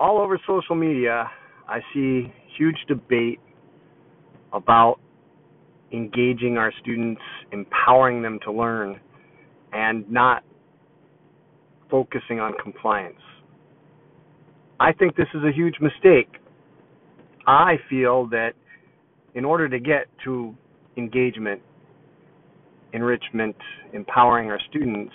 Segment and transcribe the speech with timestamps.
[0.00, 1.30] all over social media,
[1.68, 3.38] I see huge debate
[4.52, 4.96] about
[5.92, 7.20] engaging our students,
[7.52, 8.98] empowering them to learn,
[9.72, 10.42] and not
[11.90, 13.20] focusing on compliance.
[14.80, 16.28] I think this is a huge mistake.
[17.46, 18.52] I feel that
[19.34, 20.54] in order to get to
[20.96, 21.60] engagement,
[22.92, 23.56] enrichment,
[23.92, 25.12] empowering our students,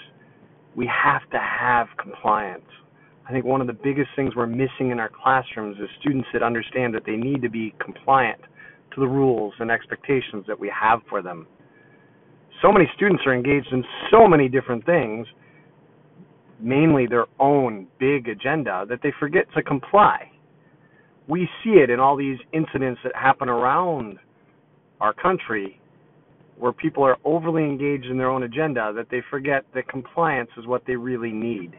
[0.75, 2.63] we have to have compliance.
[3.27, 6.43] I think one of the biggest things we're missing in our classrooms is students that
[6.43, 8.39] understand that they need to be compliant
[8.93, 11.47] to the rules and expectations that we have for them.
[12.61, 15.25] So many students are engaged in so many different things,
[16.59, 20.31] mainly their own big agenda, that they forget to comply.
[21.27, 24.19] We see it in all these incidents that happen around
[25.01, 25.81] our country
[26.57, 30.67] where people are overly engaged in their own agenda that they forget that compliance is
[30.67, 31.73] what they really need.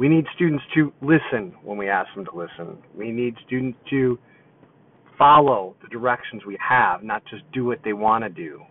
[0.00, 2.78] We need students to listen when we ask them to listen.
[2.96, 4.18] We need students to
[5.18, 8.62] follow the directions we have, not just do what they want to do.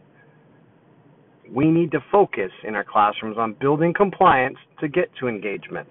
[1.48, 5.88] We need to focus in our classrooms on building compliance to get to engagement.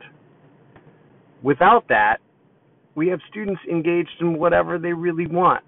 [1.45, 2.17] Without that,
[2.97, 5.63] we have students engaged in whatever they really want,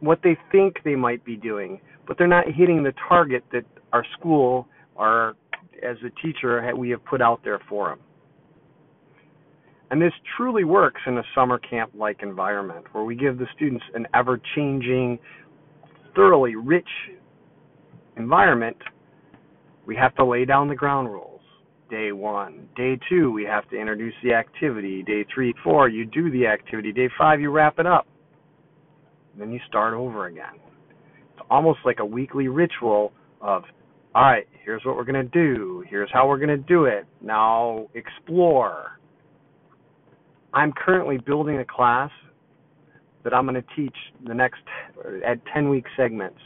[0.00, 4.04] what they think they might be doing, but they're not hitting the target that our
[4.18, 5.36] school or
[5.88, 8.00] as a teacher we have put out there for them.
[9.94, 13.84] And this truly works in a summer camp like environment where we give the students
[13.94, 15.20] an ever changing,
[16.16, 16.88] thoroughly rich
[18.16, 18.76] environment.
[19.86, 21.42] We have to lay down the ground rules.
[21.90, 22.68] Day one.
[22.74, 25.04] Day two, we have to introduce the activity.
[25.04, 26.90] Day three, four, you do the activity.
[26.90, 28.08] Day five, you wrap it up.
[29.38, 30.58] Then you start over again.
[31.34, 33.62] It's almost like a weekly ritual of,
[34.12, 35.84] all right, here's what we're going to do.
[35.88, 37.06] Here's how we're going to do it.
[37.22, 38.93] Now explore
[40.54, 42.10] I'm currently building a class
[43.24, 44.60] that I'm going to teach the next
[45.26, 46.38] at 10 week segments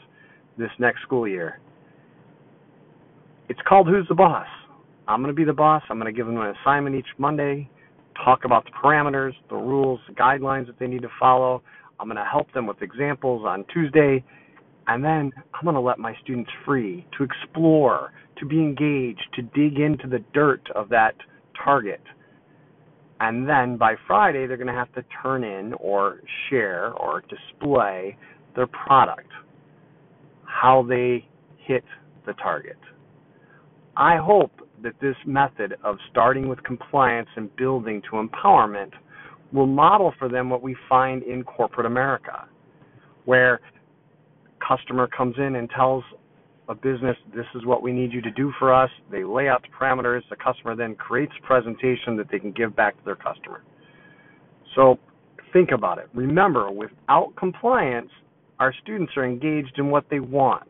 [0.57, 1.61] this next school year.
[3.51, 4.47] It's called Who's the Boss?
[5.07, 5.83] I'm going to be the boss.
[5.89, 7.69] I'm going to give them an assignment each Monday,
[8.23, 11.63] talk about the parameters, the rules, the guidelines that they need to follow.
[11.99, 14.23] I'm going to help them with examples on Tuesday.
[14.87, 19.43] And then I'm going to let my students free to explore, to be engaged, to
[19.43, 21.15] dig into the dirt of that
[21.63, 22.01] target
[23.21, 28.17] and then by Friday, they're going to have to turn in or share or display
[28.55, 29.31] their product,
[30.45, 31.27] how they
[31.59, 31.85] hit
[32.27, 32.79] the target.
[33.97, 34.53] I hope
[34.83, 38.93] that this method of starting with compliance and building to empowerment
[39.53, 42.47] will model for them what we find in corporate America,
[43.25, 43.61] where
[44.67, 46.05] customer comes in and tells
[46.69, 48.91] a business, this is what we need you to do for us.
[49.11, 50.21] They lay out the parameters.
[50.29, 53.63] The customer then creates a presentation that they can give back to their customer.
[54.77, 54.99] So
[55.53, 56.09] think about it.
[56.15, 58.11] Remember, without compliance,
[58.59, 60.69] our students are engaged in what they want.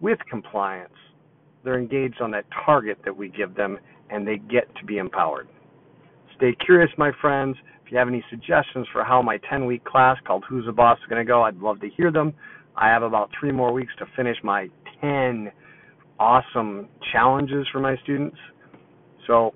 [0.00, 0.92] With compliance,
[1.62, 3.78] they're engaged on that target that we give them
[4.10, 5.48] and they get to be empowered.
[6.36, 7.56] Stay curious, my friends.
[7.84, 10.98] If you have any suggestions for how my 10 week class called Who's the Boss
[10.98, 12.34] is going to go, I'd love to hear them.
[12.76, 14.68] I have about three more weeks to finish my
[15.00, 15.50] 10
[16.18, 18.36] awesome challenges for my students.
[19.26, 19.54] So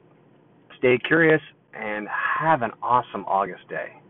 [0.79, 1.41] stay curious
[1.75, 2.09] and
[2.41, 4.01] have an awesome August day.